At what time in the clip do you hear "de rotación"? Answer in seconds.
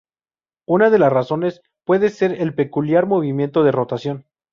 3.63-4.25